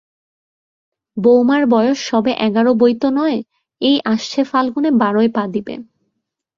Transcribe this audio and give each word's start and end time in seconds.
বউমার 1.17 1.63
বয়স 1.73 1.99
সবে 2.09 2.31
এগারো 2.47 2.71
বৈ 2.73 2.93
তো 3.01 3.07
নয়, 3.17 3.37
এই 3.81 3.97
আসছে 4.05 4.39
ফাল্গুনে 4.43 4.89
বারোয় 5.01 5.29
পা 5.35 5.43
দিবে। 5.53 5.75